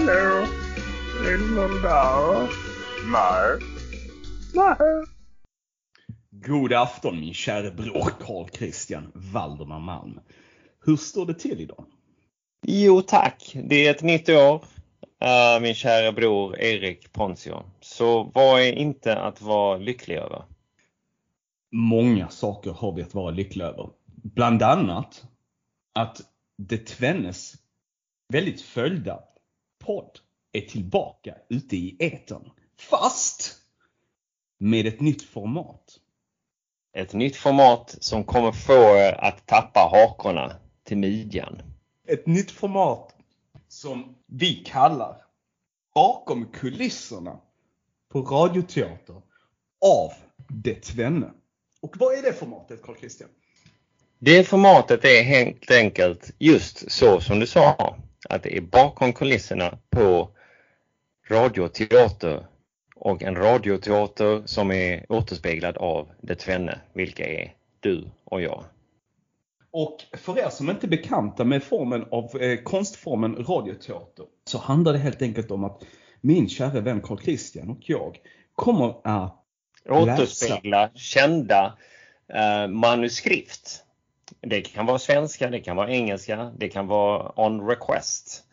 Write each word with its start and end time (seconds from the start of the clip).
Hallå? 0.00 0.46
Är 1.26 1.38
det 1.38 1.54
någon 1.54 1.82
där? 1.82 2.48
Nej. 3.12 3.58
Nej. 4.54 5.04
God 6.30 6.72
afton 6.72 7.20
min 7.20 7.34
käre 7.34 7.70
bror 7.70 8.10
Carl 8.20 8.48
Christian 8.48 9.12
Valdemar 9.14 9.78
Malm. 9.78 10.20
Hur 10.84 10.96
står 10.96 11.26
det 11.26 11.34
till 11.34 11.60
idag? 11.60 11.84
Jo 12.66 13.02
tack, 13.02 13.52
det 13.64 13.86
är 13.86 13.90
ett 13.90 14.02
nytt 14.02 14.28
år. 14.28 14.54
Uh, 15.24 15.62
min 15.62 15.74
kära 15.74 16.12
bror 16.12 16.58
Erik 16.58 17.12
Ponzio. 17.12 17.62
Så 17.80 18.30
vad 18.34 18.60
är 18.60 18.72
inte 18.72 19.16
att 19.18 19.42
vara 19.42 19.76
lycklig 19.76 20.16
över? 20.16 20.44
Många 21.72 22.28
saker 22.28 22.70
har 22.70 22.92
vi 22.92 23.02
att 23.02 23.14
vara 23.14 23.30
lyckliga 23.30 23.66
över. 23.66 23.90
Bland 24.22 24.62
annat 24.62 25.24
att 25.94 26.20
det 26.58 26.86
Tvennes 26.86 27.54
väldigt 28.28 28.62
följda 28.62 29.20
podd 29.84 30.18
är 30.52 30.60
tillbaka 30.60 31.34
ute 31.48 31.76
i 31.76 31.96
etern. 31.98 32.50
Fast 32.78 33.56
med 34.58 34.86
ett 34.86 35.00
nytt 35.00 35.22
format. 35.22 36.00
Ett 36.92 37.12
nytt 37.12 37.36
format 37.36 37.96
som 38.00 38.24
kommer 38.24 38.52
få 38.52 38.96
er 38.96 39.12
att 39.12 39.46
tappa 39.46 39.80
hakorna 39.92 40.56
till 40.84 40.98
midjan. 40.98 41.62
Ett 42.08 42.26
nytt 42.26 42.50
format 42.50 43.14
som 43.68 44.14
vi 44.26 44.54
kallar 44.54 45.16
Bakom 45.94 46.46
kulisserna 46.52 47.40
på 48.12 48.22
radioteater 48.22 49.22
av 49.80 50.12
Det 50.48 50.74
Tvenne. 50.74 51.30
Och 51.80 51.96
vad 51.98 52.14
är 52.14 52.22
det 52.22 52.32
formatet 52.32 52.82
Carl 52.82 52.96
Christian? 52.96 53.28
Det 54.18 54.44
formatet 54.44 55.04
är 55.04 55.22
helt 55.22 55.70
enkelt 55.70 56.30
just 56.38 56.92
så 56.92 57.20
som 57.20 57.40
du 57.40 57.46
sa. 57.46 57.96
Att 58.30 58.42
det 58.42 58.56
är 58.56 58.60
bakom 58.60 59.12
kulisserna 59.12 59.78
på 59.90 60.28
radioteater 61.28 62.46
och 62.94 63.22
en 63.22 63.36
radioteater 63.36 64.42
som 64.46 64.70
är 64.70 65.06
återspeglad 65.08 65.76
av 65.76 66.08
det 66.20 66.34
tvenne, 66.34 66.80
vilka 66.92 67.26
är 67.26 67.54
du 67.80 68.10
och 68.24 68.42
jag. 68.42 68.64
Och 69.70 70.04
för 70.12 70.38
er 70.38 70.48
som 70.48 70.70
inte 70.70 70.86
är 70.86 70.88
bekanta 70.88 71.44
med 71.44 71.62
formen 71.62 72.04
av 72.10 72.42
eh, 72.42 72.58
konstformen 72.62 73.36
radioteater 73.36 74.26
så 74.44 74.58
handlar 74.58 74.92
det 74.92 74.98
helt 74.98 75.22
enkelt 75.22 75.50
om 75.50 75.64
att 75.64 75.82
min 76.20 76.48
kära 76.48 76.80
vän 76.80 77.00
Carl 77.00 77.20
Christian 77.20 77.70
och 77.70 77.90
jag 77.90 78.18
kommer 78.54 78.94
att 79.04 79.44
återspegla 79.88 80.80
läsa. 80.80 80.98
kända 80.98 81.78
eh, 82.34 82.68
manuskript. 82.68 83.84
Det 84.40 84.60
kan 84.60 84.86
vara 84.86 84.98
svenska, 84.98 85.50
det 85.50 85.60
kan 85.60 85.76
vara 85.76 85.90
engelska, 85.90 86.52
det 86.58 86.68
kan 86.68 86.86
vara 86.86 87.32
on 87.46 87.68
request. 87.68 88.44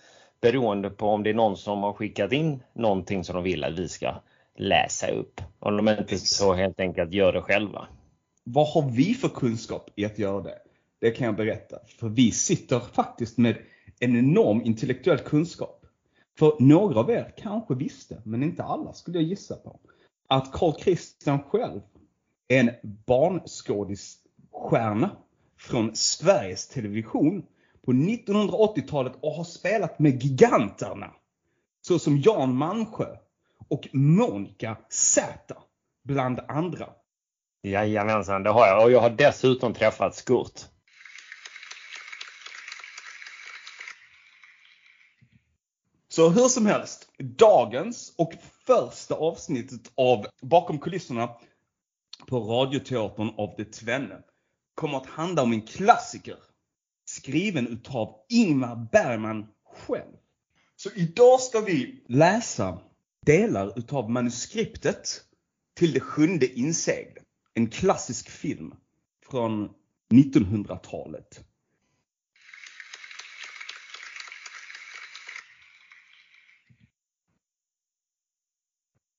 Beroende 0.42 0.90
på 0.90 1.08
om 1.08 1.24
det 1.24 1.30
är 1.30 1.34
någon 1.34 1.58
som 1.58 1.84
har 1.84 1.94
skickat 1.94 2.32
in 2.32 2.64
någonting 2.74 3.24
som 3.24 3.36
de 3.36 3.44
vill 3.44 3.64
att 3.64 3.80
vi 3.80 3.90
ska 3.90 4.16
läsa 4.58 5.08
upp. 5.08 5.42
Om 5.60 5.78
de 5.78 5.90
inte 5.90 6.18
så 6.18 6.54
helt 6.54 6.80
enkelt 6.80 7.14
gör 7.14 7.34
det 7.34 7.42
själva. 7.42 7.88
Vad 8.44 8.68
har 8.68 8.90
vi 8.90 9.14
för 9.14 9.30
kunskap 9.30 9.90
i 9.96 10.06
att 10.06 10.20
göra 10.20 10.42
det? 10.42 10.58
Det 11.00 11.12
kan 11.12 11.26
jag 11.26 11.36
berätta. 11.36 11.80
För 12.00 12.10
vi 12.10 12.32
sitter 12.32 12.80
faktiskt 12.80 13.38
med 13.38 13.58
en 14.00 14.18
enorm 14.18 14.62
intellektuell 14.62 15.20
kunskap. 15.20 15.86
För 16.40 16.56
några 16.60 17.00
av 17.00 17.10
er 17.10 17.34
kanske 17.38 17.76
visste, 17.76 18.22
men 18.26 18.44
inte 18.44 18.64
alla 18.64 18.94
skulle 18.94 19.18
jag 19.18 19.28
gissa 19.28 19.56
på, 19.56 19.80
att 20.28 20.52
Carl 20.52 20.80
Christian 20.80 21.40
själv 21.40 21.82
är 22.48 22.60
en 22.60 22.72
barnskådisstjärna 22.82 25.12
från 25.58 25.96
Sveriges 25.96 26.68
Television 26.68 27.46
på 27.86 27.92
1980-talet 27.92 29.14
och 29.22 29.32
har 29.32 29.44
spelat 29.44 30.00
med 30.00 30.24
giganterna. 30.24 31.14
Så 31.82 32.00
som 32.00 32.18
Jan 32.18 32.56
Malmsjö 32.56 33.18
och 33.70 33.88
Monica 33.94 34.78
Z 34.90 35.56
bland 36.04 36.40
andra. 36.48 36.90
Jajamensan, 37.64 38.44
det 38.44 38.50
har 38.50 38.68
jag. 38.68 38.84
Och 38.84 38.92
jag 38.92 39.02
har 39.02 39.10
dessutom 39.10 39.74
träffat 39.74 40.16
Skurt. 40.16 40.66
Så 46.10 46.30
hur 46.30 46.48
som 46.48 46.66
helst, 46.66 47.10
dagens 47.20 48.14
och 48.18 48.34
första 48.66 49.16
avsnittet 49.16 49.92
av 49.96 50.28
Bakom 50.42 50.80
kulisserna 50.80 51.30
på 52.28 52.40
Radioteatern 52.40 53.30
av 53.38 53.54
det 53.58 53.74
Tvenne 53.74 54.22
kommer 54.78 54.98
att 54.98 55.06
handla 55.06 55.42
om 55.44 55.54
en 55.54 55.62
klassiker 55.62 56.38
skriven 57.06 57.68
utav 57.68 58.26
Ingmar 58.30 58.88
Bergman 58.92 59.48
själv. 59.66 60.14
Så 60.76 60.90
idag 60.96 61.42
ska 61.42 61.60
vi 61.62 62.04
läsa 62.08 62.82
delar 63.26 63.80
utav 63.80 64.10
manuskriptet 64.10 65.24
till 65.76 65.94
Det 65.94 66.00
sjunde 66.00 66.48
inseglet. 66.60 67.24
En 67.54 67.70
klassisk 67.70 68.30
film 68.30 68.76
från 69.30 69.70
1900-talet. 70.14 71.44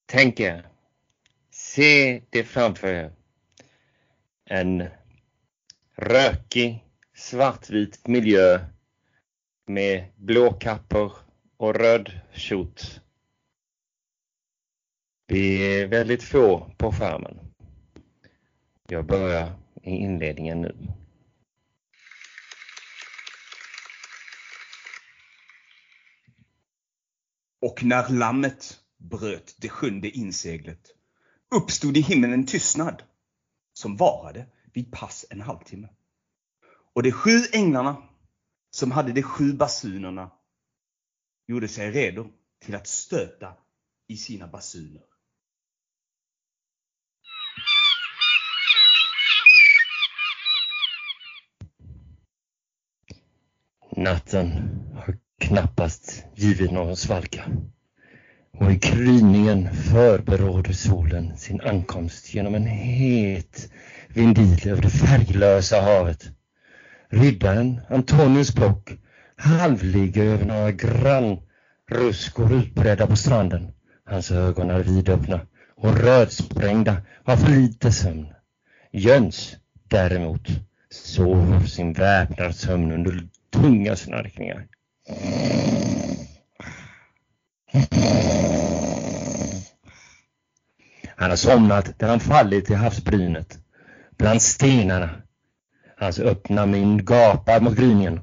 Tänk 0.07 0.41
er, 0.41 0.69
se 1.51 2.23
det 2.31 2.45
framför 2.45 2.89
er. 2.89 3.13
En 4.45 4.89
rökig, 5.99 6.85
svartvit 7.15 8.07
miljö 8.07 8.61
med 9.67 10.05
blåkappor 10.17 11.13
och 11.57 11.75
röd 11.75 12.21
kjot. 12.33 13.01
Vi 15.27 15.81
är 15.81 15.87
väldigt 15.87 16.23
få 16.23 16.71
på 16.79 16.93
skärmen. 16.93 17.39
Jag 18.89 19.07
börjar 19.07 19.53
i 19.83 19.91
inledningen 19.91 20.61
nu. 20.61 20.77
Och 27.61 27.85
när 27.85 28.09
lammet 28.09 28.81
bröt 28.97 29.57
det 29.59 29.69
sjunde 29.69 30.11
inseglet 30.11 30.95
uppstod 31.55 31.97
i 31.97 32.01
himlen 32.01 32.33
en 32.33 32.47
tystnad 32.47 33.03
som 33.73 33.97
varade 33.97 34.47
vid 34.79 34.93
pass 34.93 35.27
en 35.31 35.41
halvtimme. 35.41 35.89
Och 36.95 37.03
de 37.03 37.13
sju 37.13 37.43
änglarna 37.53 38.09
som 38.71 38.91
hade 38.91 39.13
de 39.13 39.23
sju 39.23 39.53
basunerna 39.53 40.31
gjorde 41.47 41.69
sig 41.69 41.91
redo 41.91 42.31
till 42.61 42.75
att 42.75 42.87
stöta 42.87 43.55
i 44.09 44.17
sina 44.17 44.47
basuner. 44.47 45.03
Natten 53.97 54.47
har 54.95 55.19
knappast 55.39 56.25
givit 56.35 56.73
någon 56.73 56.97
svalka 56.97 57.51
och 58.59 58.73
i 58.73 58.77
gryningen 58.77 59.69
förberåder 59.75 60.73
solen 60.73 61.37
sin 61.37 61.61
ankomst 61.61 62.35
genom 62.35 62.55
en 62.55 62.67
het 62.67 63.71
vindil 64.09 64.69
över 64.69 64.83
det 64.83 64.91
färglösa 64.91 65.81
havet. 65.81 66.31
Riddaren 67.11 67.81
Antonius 67.89 68.55
Bock 68.55 68.93
halvligger 69.37 70.25
över 70.25 70.45
några 70.45 70.73
grannruskor 70.73 72.53
utbredda 72.53 73.07
på 73.07 73.17
stranden. 73.17 73.73
Hans 74.05 74.31
ögon 74.31 74.71
är 74.71 74.83
vidöppna 74.83 75.41
och 75.77 75.99
rödsprängda 75.99 76.97
av 77.25 77.37
för 77.37 77.51
lite 77.51 77.93
sömn. 77.93 78.27
Jöns 78.93 79.57
däremot 79.89 80.49
sover 80.91 81.61
sin 81.67 81.93
väpnade 81.93 82.53
sömn 82.53 82.93
under 82.93 83.29
tunga 83.53 83.97
snarkningar. 83.97 84.67
Han 91.17 91.31
har 91.31 91.37
somnat 91.37 91.99
där 91.99 92.09
han 92.09 92.21
fallit 92.21 92.71
i 92.71 92.75
havsbrynet, 92.75 93.59
bland 94.19 94.43
stenarna. 94.43 95.11
Hans 95.97 96.19
öppna 96.19 96.67
mun 96.67 97.05
gapar 97.05 97.61
mot 97.61 97.77
gryningen. 97.77 98.21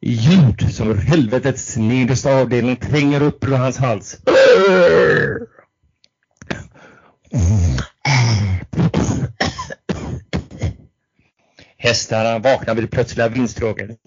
Ljud 0.00 0.74
som 0.74 0.90
ur 0.90 0.94
helvetets 0.96 1.76
nedersta 1.76 2.34
avdelning 2.40 2.76
tränger 2.76 3.22
upp 3.22 3.44
ur 3.44 3.52
hans 3.52 3.78
hals. 3.78 4.16
Hästarna 11.88 12.38
vaknar 12.38 12.74
vid 12.74 12.90
plötsliga 12.90 13.28
vindstråket. 13.28 13.90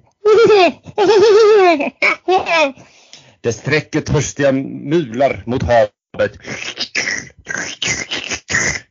Det 3.42 3.54
sträcker 3.54 4.02
törstiga 4.02 4.52
mular 4.52 5.44
mot 5.46 5.64
havet. 5.64 6.38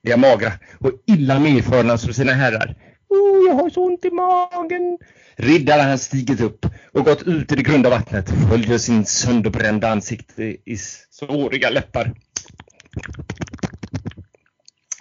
De 0.02 0.12
är 0.12 0.16
magra 0.16 0.52
och 0.80 0.92
illa 1.06 1.38
medförna 1.38 1.98
som 1.98 2.12
sina 2.14 2.32
herrar. 2.32 2.76
Oh, 3.08 3.46
jag 3.48 3.54
har 3.54 3.70
så 3.70 3.86
ont 3.86 4.04
i 4.04 4.10
magen. 4.10 4.98
Riddaren 5.36 5.90
har 5.90 5.96
stigit 5.96 6.40
upp 6.40 6.66
och 6.92 7.04
gått 7.04 7.22
ut 7.22 7.52
i 7.52 7.56
det 7.56 7.62
grunda 7.62 7.90
vattnet, 7.90 8.30
följer 8.50 8.78
sin 8.78 9.04
sönderbrända 9.04 9.88
ansikte 9.88 10.42
i 10.44 10.76
såriga 11.10 11.70
läppar. 11.70 12.12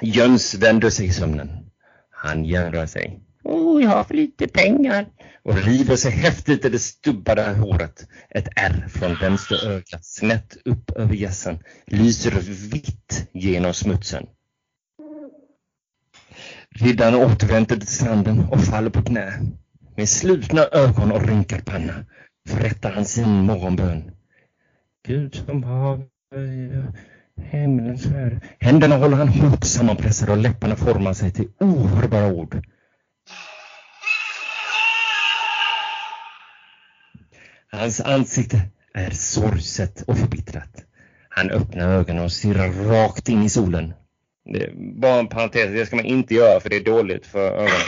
Jöns 0.02 0.56
vänder 0.56 0.90
sig 0.90 1.06
i 1.06 1.14
sömnen. 1.14 1.50
Han 2.12 2.46
jämrar 2.46 2.86
sig. 2.86 3.29
Åh, 3.52 3.84
jag 3.84 3.90
har 3.90 4.04
för 4.04 4.14
lite 4.14 4.48
pengar. 4.48 5.06
Och 5.44 5.56
river 5.56 5.96
sig 5.96 6.12
häftigt 6.12 6.66
i 6.66 6.70
det 6.70 6.80
stubbade 6.80 7.44
håret. 7.54 8.08
Ett 8.30 8.48
ärr 8.56 8.88
från 8.90 9.16
vänster 9.16 9.68
öga 9.68 10.00
snett 10.02 10.58
upp 10.66 10.92
över 10.92 11.14
gässen 11.16 11.60
lyser 11.86 12.32
vitt 12.72 13.30
genom 13.34 13.74
smutsen. 13.74 14.26
Riddaren 16.70 17.16
återvänder 17.16 17.76
till 17.76 17.88
stranden 17.88 18.40
och 18.52 18.64
faller 18.64 18.90
på 18.90 19.02
knä. 19.02 19.34
Med 19.96 20.10
slutna 20.10 20.62
ögon 20.72 21.12
och 21.12 21.28
rynkad 21.28 21.66
panna 21.66 22.06
förrättar 22.50 22.92
han 22.92 23.06
sin 23.06 23.30
morgonbön. 23.30 24.12
Gud 25.08 25.36
som 25.36 25.64
har 25.64 26.06
himlens 27.52 28.06
värld. 28.06 28.40
Händerna 28.60 28.98
håller 28.98 29.18
han 29.18 29.28
hårt 29.28 29.64
sammanpressade 29.64 30.32
och 30.32 30.38
läpparna 30.38 30.76
formar 30.76 31.14
sig 31.14 31.32
till 31.32 31.48
ohörbara 31.60 32.34
ord. 32.34 32.62
Hans 37.72 38.02
ansikte 38.02 38.62
är 38.94 39.10
sorgset 39.10 40.02
och 40.02 40.18
förbittrat. 40.18 40.86
Han 41.30 41.52
öppnar 41.52 41.88
ögonen 41.88 42.24
och 42.24 42.32
stirrar 42.32 42.72
rakt 42.72 43.30
in 43.30 43.44
i 43.44 43.50
solen. 43.50 43.94
Det 44.46 44.74
bara 44.76 45.20
en 45.20 45.28
parentes, 45.28 45.72
det 45.72 45.86
ska 45.86 45.96
man 45.96 46.06
inte 46.06 46.34
göra 46.34 46.60
för 46.60 46.70
det 46.70 46.76
är 46.76 46.84
dåligt 46.84 47.26
för 47.26 47.52
ögonen. 47.52 47.88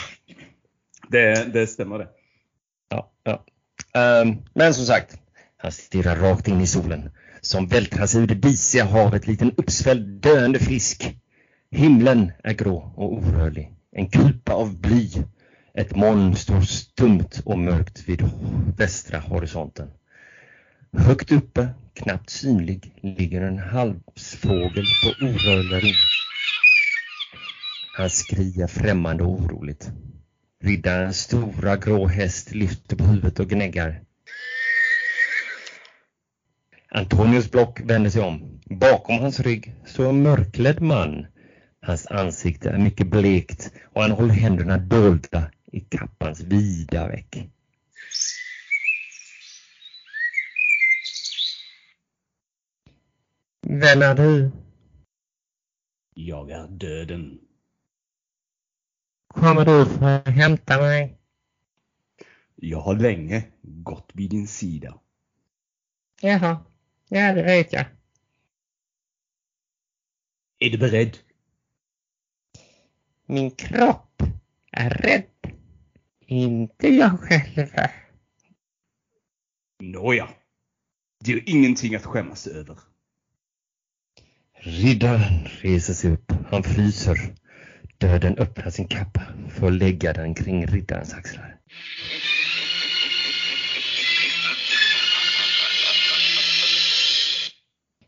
Det, 1.10 1.54
det 1.54 1.68
stämmer 1.68 2.00
det. 2.00 2.08
Ja, 2.90 3.12
ja. 3.24 3.46
Um, 4.22 4.38
men 4.54 4.74
som 4.74 4.86
sagt, 4.86 5.18
han 5.58 5.72
stirrar 5.72 6.16
rakt 6.16 6.48
in 6.48 6.62
i 6.62 6.68
solen 6.68 7.10
som 7.42 7.68
vältrar 7.68 8.06
sig 8.06 8.22
ur 8.22 8.28
det 8.28 8.36
disiga 8.36 8.86
havet 8.86 9.28
likt 9.28 9.42
en 9.42 9.52
uppsvälld 9.58 10.22
döende 10.22 10.60
fisk. 10.60 11.16
Himlen 11.72 12.32
är 12.44 12.54
grå 12.54 12.94
och 12.96 13.14
orörlig. 13.14 13.74
En 13.92 14.10
kupa 14.10 14.54
av 14.54 14.78
bly. 14.82 15.10
Ett 15.74 15.96
moln 15.96 16.36
står 16.36 16.62
stumt 16.62 17.42
och 17.46 17.60
mörkt 17.60 18.10
vid 18.10 18.30
västra 18.78 19.20
horisonten. 19.20 19.92
Högt 20.98 21.32
uppe, 21.32 21.70
knappt 21.94 22.30
synlig, 22.30 23.00
ligger 23.02 23.42
en 23.42 23.60
halvsfågel 23.60 24.86
på 24.86 25.08
orörliga 25.26 25.80
ringar. 25.80 26.10
Han 27.98 28.10
skriar 28.10 28.68
främmande 28.68 29.24
och 29.24 29.30
oroligt. 29.30 29.92
Riddarens 30.64 31.18
stora 31.18 31.78
grå 31.78 32.08
häst 32.08 32.56
lyfter 32.56 32.96
på 32.96 33.04
huvudet 33.04 33.40
och 33.40 33.50
gnäggar. 33.50 34.02
Antonius 36.90 37.52
Block 37.52 37.82
vänder 37.84 38.10
sig 38.10 38.22
om. 38.22 38.60
Bakom 38.66 39.20
hans 39.20 39.40
rygg 39.40 39.76
står 39.86 40.10
en 40.10 40.24
mörklädd 40.24 40.82
man. 40.82 41.26
Hans 41.82 42.08
ansikte 42.08 42.70
är 42.70 42.78
mycket 42.78 43.08
blekt 43.08 43.72
och 43.94 44.02
han 44.02 44.12
håller 44.12 44.34
händerna 44.34 44.78
dolda 44.78 45.52
i 45.72 45.80
kappans 45.80 46.42
vida 46.42 47.08
veck. 47.08 47.50
Vem 53.62 54.02
är 54.02 54.16
du? 54.16 54.52
Jag 56.14 56.52
är 56.52 56.68
döden. 56.68 57.40
Kommer 59.28 59.66
du 59.66 59.86
för 59.86 60.06
att 60.06 60.28
hämta 60.28 60.82
mig? 60.82 61.18
Jag 62.56 62.82
har 62.82 62.96
länge 62.96 63.48
gått 63.62 64.12
vid 64.14 64.30
din 64.30 64.48
sida. 64.48 65.00
Jaha, 66.22 66.66
ja 67.08 67.34
det 67.34 67.44
vet 67.44 67.74
jag. 67.74 67.86
Är 70.60 70.70
du 70.70 70.78
beredd? 70.78 71.18
Min 73.26 73.52
kropp 73.52 74.24
är 74.72 74.90
rädd. 74.90 75.51
Inte 76.32 76.88
jag 76.88 77.20
själv. 77.20 77.68
Nåja. 79.84 80.30
Det 81.26 81.32
är 81.32 81.50
ingenting 81.50 81.96
att 81.96 82.06
skämmas 82.06 82.48
över. 82.48 82.78
Riddaren 84.54 85.46
reser 85.62 85.94
sig 85.94 86.12
upp. 86.12 86.32
Han 86.50 86.64
fryser. 86.64 87.18
Döden 87.98 88.38
öppnar 88.38 88.70
sin 88.70 88.88
kappa 88.88 89.22
för 89.50 89.68
att 89.68 89.74
lägga 89.74 90.14
den 90.14 90.36
kring 90.36 90.66
riddarens 90.66 91.14
axlar. 91.14 91.60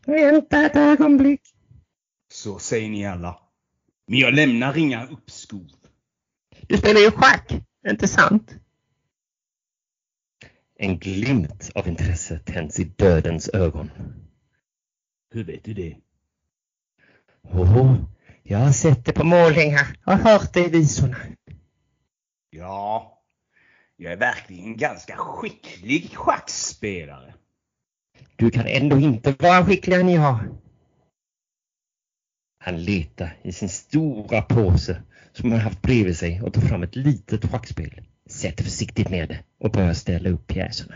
Vänta 0.06 0.66
ett 0.66 0.76
ögonblick. 0.76 1.42
Så 2.32 2.58
säger 2.58 2.88
ni 2.88 3.06
alla. 3.06 3.38
Men 4.06 4.18
jag 4.18 4.34
lämnar 4.34 4.78
inga 4.78 5.06
uppskov. 5.06 5.66
Du 6.68 6.76
spelar 6.76 7.00
ju 7.00 7.10
schack, 7.10 7.52
inte 7.90 8.08
sant? 8.08 8.54
En 10.76 10.98
glimt 10.98 11.70
av 11.74 11.88
intresse 11.88 12.38
tänds 12.38 12.80
i 12.80 12.84
dödens 12.84 13.48
ögon. 13.48 13.90
Hur 15.30 15.44
vet 15.44 15.64
du 15.64 15.74
det? 15.74 15.96
Åh, 17.42 17.96
jag 18.42 18.58
har 18.58 18.72
sett 18.72 19.04
det 19.04 19.12
på 19.12 19.24
målningar 19.24 19.96
och 20.06 20.12
hört 20.12 20.52
det 20.52 20.64
i 20.64 20.68
visorna. 20.68 21.16
Ja, 22.50 23.22
jag 23.96 24.12
är 24.12 24.16
verkligen 24.16 24.76
ganska 24.76 25.16
skicklig 25.16 26.10
schackspelare. 26.16 27.34
Du 28.36 28.50
kan 28.50 28.66
ändå 28.66 28.98
inte 28.98 29.32
vara 29.32 29.66
skickligare 29.66 30.00
än 30.00 30.08
jag. 30.08 30.38
Han 32.58 32.84
letar 32.84 33.36
i 33.42 33.52
sin 33.52 33.68
stora 33.68 34.42
påse 34.42 35.02
som 35.34 35.52
han 35.52 35.60
haft 35.60 35.82
bredvid 35.82 36.18
sig 36.18 36.42
och 36.42 36.54
tar 36.54 36.60
fram 36.60 36.82
ett 36.82 36.96
litet 36.96 37.50
schackspel. 37.50 38.04
Sätter 38.26 38.64
försiktigt 38.64 39.10
ner 39.10 39.26
det 39.26 39.44
och 39.58 39.70
börjar 39.70 39.94
ställa 39.94 40.30
upp 40.30 40.46
pjäserna. 40.46 40.94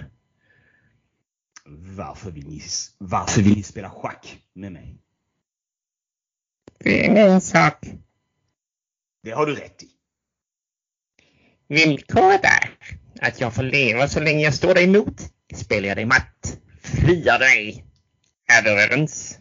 Varför 1.97 2.31
vill 2.31 2.49
ni, 2.49 2.63
varför 2.99 3.43
vill 3.43 3.57
ni 3.57 3.63
spela 3.63 3.91
schack 3.91 4.39
med 4.53 4.73
mig? 4.73 4.97
Det 6.79 7.07
är 7.07 7.31
min 7.31 7.41
sak. 7.41 7.87
Det 9.23 9.31
har 9.31 9.47
du 9.47 9.55
rätt 9.55 9.83
i. 9.83 9.89
Villkoret 11.69 12.45
är 12.45 12.71
att 13.21 13.41
jag 13.41 13.55
får 13.55 13.63
leva 13.63 14.09
så 14.09 14.21
länge 14.21 14.45
jag 14.45 14.55
står 14.55 14.75
dig 14.75 14.85
emot. 14.85 15.33
Spelar 15.55 15.89
jag 15.89 15.97
dig 15.97 16.05
matt, 16.05 16.59
friar 16.81 17.39
dig. 17.39 17.85
Är 18.47 18.63
vi 18.63 18.71
överens? 18.71 19.39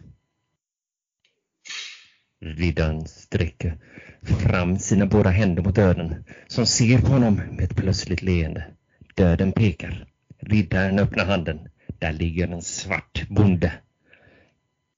Riddaren 2.40 3.08
sträcker 3.08 3.78
fram 4.22 4.78
sina 4.78 5.06
båda 5.06 5.30
händer 5.30 5.62
mot 5.62 5.74
döden 5.74 6.24
som 6.46 6.66
ser 6.66 6.98
på 6.98 7.06
honom 7.06 7.34
med 7.34 7.60
ett 7.64 7.76
plötsligt 7.76 8.22
leende. 8.22 8.66
Döden 9.14 9.52
pekar. 9.52 10.06
Riddaren 10.38 10.98
öppnar 10.98 11.26
handen. 11.26 11.58
Där 11.98 12.12
ligger 12.12 12.48
en 12.48 12.62
svart 12.62 13.28
bonde. 13.28 13.72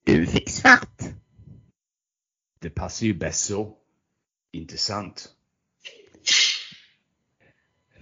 Du 0.05 0.25
fick 0.25 0.49
svart. 0.49 1.01
Det 2.59 2.69
passar 2.69 3.05
ju 3.05 3.13
bäst 3.13 3.45
så. 3.45 3.73
Inte 4.51 4.77
sant? 4.77 5.29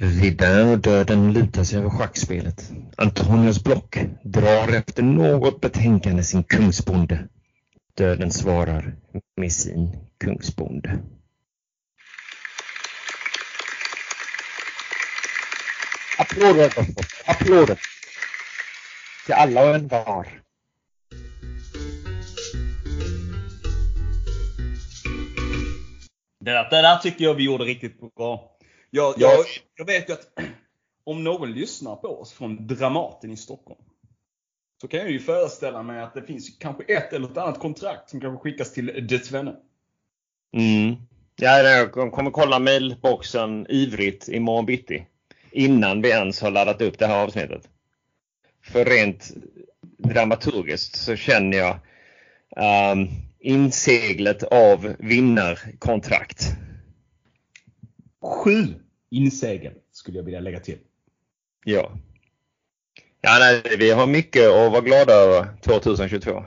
Riddaren 0.02 0.70
och 0.70 0.80
döden 0.80 1.34
lutar 1.34 1.64
sig 1.64 1.80
över 1.80 1.90
schackspelet. 1.90 2.72
Antonius 2.98 3.64
Block 3.64 4.00
drar 4.24 4.74
efter 4.74 5.04
något 5.04 5.62
betänkande 5.62 6.24
sin 6.24 6.44
kungsbonde. 6.44 7.28
Döden 8.00 8.32
svarar 8.32 8.96
med 9.36 9.52
sin 9.52 9.98
kungsbonde. 10.18 11.00
Applåder. 16.18 16.74
Applåder. 17.26 17.80
Till 19.26 19.34
alla 19.34 19.70
och 19.70 19.76
envar. 19.76 20.42
Det 26.40 26.52
där, 26.52 26.70
det 26.70 26.82
där 26.82 26.98
tycker 26.98 27.26
jag 27.26 27.34
vi 27.34 27.44
gjorde 27.44 27.64
riktigt 27.64 28.16
bra. 28.16 28.58
Jag, 28.90 29.14
Ja. 29.18 29.32
jag, 29.32 29.46
jag 29.76 29.86
vet 29.86 30.10
ju 30.10 30.14
att 30.14 30.28
om 31.04 31.24
någon 31.24 31.52
lyssnar 31.52 31.96
på 31.96 32.22
oss 32.22 32.34
från 32.34 32.68
Dramaten 32.68 33.32
i 33.32 33.38
Stockholm 33.38 33.89
så 34.82 34.88
kan 34.88 35.00
jag 35.00 35.12
ju 35.12 35.20
föreställa 35.20 35.84
mig 35.84 36.02
att 36.02 36.14
det 36.14 36.24
finns 36.24 36.58
kanske 36.58 36.84
ett 36.84 37.14
eller 37.14 37.32
ett 37.32 37.38
annat 37.38 37.60
kontrakt 37.60 38.10
som 38.10 38.22
kanske 38.22 38.44
skickas 38.44 38.74
till 38.74 39.08
De 39.08 39.20
Tvenne. 39.20 39.56
Mm. 40.54 40.96
Ja, 41.36 41.60
jag 41.60 41.92
kommer 41.92 42.32
kolla 42.32 42.60
mailboxen 42.60 43.66
ivrigt 43.70 44.30
imorgon 44.30 44.66
bitti. 44.66 45.06
Innan 45.52 46.02
vi 46.02 46.10
ens 46.10 46.42
har 46.42 46.52
laddat 46.52 46.82
upp 46.82 47.00
det 47.00 47.08
här 47.08 47.24
avsnittet. 47.24 47.70
För 48.62 48.86
rent 48.86 49.32
dramaturgiskt 49.98 50.96
så 50.96 51.16
känner 51.16 51.58
jag 51.58 51.80
um, 52.92 53.08
inseglet 53.40 54.44
av 54.44 54.96
vinnarkontrakt. 55.00 56.44
Sju 58.22 58.66
insegel 59.10 59.74
skulle 59.92 60.18
jag 60.18 60.24
vilja 60.24 60.40
lägga 60.40 60.60
till. 60.60 60.78
Ja. 61.66 61.92
Ja, 63.22 63.38
nej, 63.40 63.78
vi 63.80 63.92
har 63.92 64.08
mycket 64.08 64.50
att 64.50 64.72
vara 64.72 64.82
glada 64.82 65.14
över 65.14 65.48
2022. 65.62 66.46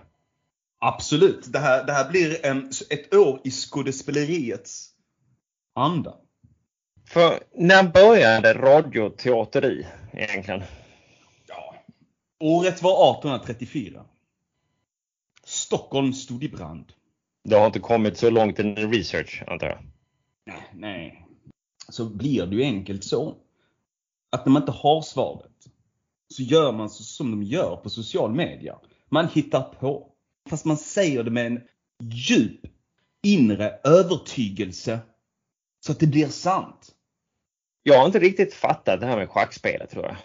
Absolut. 0.79 1.53
Det 1.53 1.59
här, 1.59 1.85
det 1.85 1.93
här 1.93 2.11
blir 2.11 2.47
en, 2.47 2.71
ett 2.91 3.15
år 3.15 3.41
i 3.45 3.51
skådespeleriets 3.51 4.91
anda. 5.75 6.15
För 7.09 7.43
när 7.55 7.83
började 7.83 8.55
radioteateri 8.55 9.87
egentligen? 10.13 10.63
Ja. 11.49 11.75
Året 12.41 12.83
var 12.83 13.11
1834. 13.11 14.05
Stockholm 15.45 16.13
stod 16.13 16.45
i 16.45 16.49
brand. 16.49 16.93
Det 17.45 17.57
har 17.57 17.67
inte 17.67 17.81
kommit 17.81 18.19
så 18.19 18.31
långt 18.31 18.59
i 18.59 18.63
research 18.63 19.43
antar 19.47 19.67
jag. 19.67 19.79
Nej, 20.47 20.69
nej. 20.75 21.27
Så 21.89 22.05
blir 22.05 22.47
det 22.47 22.57
ju 22.57 22.63
enkelt 22.63 23.05
så. 23.05 23.35
Att 24.31 24.47
när 24.47 24.53
man 24.53 24.63
inte 24.63 24.73
har 24.73 25.03
svaret 25.03 25.53
så 26.33 26.43
gör 26.43 26.73
man 26.73 26.91
så 26.91 27.03
som 27.03 27.31
de 27.31 27.43
gör 27.43 27.77
på 27.77 27.91
social 27.91 28.35
media. 28.35 28.79
Man 29.09 29.29
hittar 29.29 29.63
på. 29.63 30.09
Fast 30.51 30.65
man 30.65 30.77
säger 30.77 31.23
det 31.23 31.31
med 31.31 31.47
en 31.47 31.61
djup 32.03 32.61
inre 33.23 33.79
övertygelse 33.85 34.99
så 35.87 35.93
att 35.93 36.01
det 36.01 36.07
blir 36.07 36.29
sant. 36.29 36.95
Jag 37.83 37.99
har 37.99 38.07
inte 38.07 38.19
riktigt 38.19 38.55
fattat 38.55 39.01
det 39.01 39.07
här 39.07 39.17
med 39.17 39.31
schackspelet 39.31 39.91
tror 39.91 40.05
jag. 40.05 40.17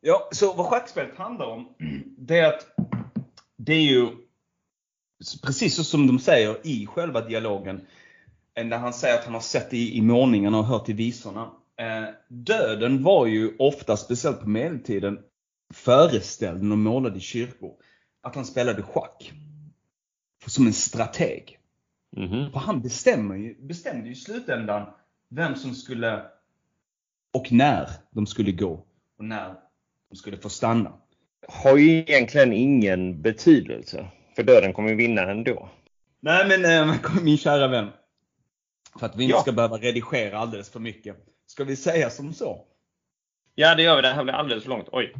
Ja, 0.00 0.28
så 0.32 0.52
vad 0.52 0.66
schackspelet 0.66 1.16
handlar 1.16 1.46
om, 1.46 1.74
det 2.18 2.38
är 2.38 2.48
att 2.48 2.66
det 3.56 3.72
är 3.72 3.82
ju 3.82 4.08
precis 5.42 5.74
så 5.74 5.84
som 5.84 6.06
de 6.06 6.18
säger 6.18 6.66
i 6.66 6.86
själva 6.86 7.20
dialogen. 7.20 7.86
När 8.64 8.78
han 8.78 8.92
säger 8.92 9.18
att 9.18 9.24
han 9.24 9.34
har 9.34 9.40
sett 9.40 9.70
det 9.70 9.76
i, 9.76 9.96
i 9.96 10.02
målningarna 10.02 10.58
och 10.58 10.64
hört 10.64 10.88
i 10.88 10.92
visorna. 10.92 11.50
Eh, 11.80 12.08
döden 12.28 13.02
var 13.02 13.26
ju 13.26 13.56
ofta, 13.58 13.96
speciellt 13.96 14.40
på 14.40 14.48
medeltiden, 14.48 15.18
föreställd 15.74 16.62
när 16.62 16.70
de 16.70 16.82
målade 16.82 17.16
i 17.16 17.20
kyrkor. 17.20 17.74
Att 18.22 18.34
han 18.34 18.44
spelade 18.44 18.82
schack. 18.82 19.32
Som 20.46 20.66
en 20.66 20.72
strateg. 20.72 21.58
Mhm. 22.16 22.52
För 22.52 22.58
han 22.60 22.82
bestämmer 22.82 23.34
ju, 23.36 23.66
bestämde 23.66 24.06
ju 24.06 24.12
i 24.12 24.16
slutändan 24.16 24.86
vem 25.30 25.54
som 25.56 25.74
skulle 25.74 26.22
och 27.34 27.52
när 27.52 27.88
de 28.10 28.26
skulle 28.26 28.52
gå 28.52 28.86
och 29.18 29.24
när 29.24 29.54
de 30.10 30.16
skulle 30.16 30.36
få 30.36 30.48
stanna. 30.48 30.92
Har 31.48 31.76
ju 31.76 31.90
egentligen 31.90 32.52
ingen 32.52 33.22
betydelse. 33.22 34.06
För 34.36 34.42
döden 34.42 34.72
kommer 34.72 34.88
ju 34.90 34.96
vinna 34.96 35.22
ändå. 35.30 35.68
Nej 36.20 36.48
men 36.48 36.88
eh, 36.88 36.96
min 37.22 37.38
kära 37.38 37.68
vän. 37.68 37.88
För 38.98 39.06
att 39.06 39.16
vi 39.16 39.24
inte 39.24 39.34
Ja. 39.36 39.40
ska 39.42 39.52
behöva 39.52 39.76
redigera 39.76 40.38
alldeles 40.38 40.70
för 40.70 40.80
mycket. 40.80 41.16
Ska 41.52 41.64
vi 41.64 41.76
säga 41.76 42.10
som 42.10 42.34
så? 42.34 42.64
Ja, 43.54 43.74
det 43.74 43.82
gör 43.82 43.96
vi. 43.96 44.02
Det 44.02 44.08
här 44.08 44.24
blir 44.24 44.34
alldeles 44.34 44.64
för 44.64 44.70
långt. 44.70 44.88
Oj. 44.92 45.14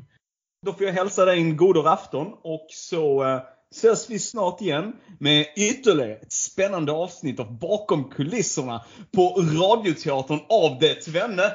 Då 0.67 0.73
får 0.73 0.87
jag 0.87 0.93
hälsa 0.93 1.25
dig 1.25 1.39
en 1.39 1.57
god 1.57 1.87
afton 1.87 2.35
och 2.43 2.67
så 2.71 3.25
eh, 3.25 3.43
ses 3.71 4.11
vi 4.11 4.19
snart 4.19 4.61
igen 4.61 4.97
med 5.21 5.47
ytterligare 5.57 6.17
ett 6.17 6.33
spännande 6.33 6.93
avsnitt 6.93 7.41
av 7.41 7.59
Bakom 7.59 8.11
kulisserna 8.11 8.85
på 9.15 9.29
Radioteatern 9.39 10.41
av 10.49 10.79
det 10.81 10.95
Tvenne. 10.95 11.53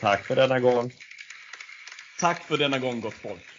Tack 0.00 0.24
för 0.24 0.36
denna 0.36 0.60
gång. 0.60 0.92
Tack 2.20 2.44
för 2.44 2.56
denna 2.56 2.78
gång 2.78 3.00
gott 3.00 3.14
folk. 3.14 3.51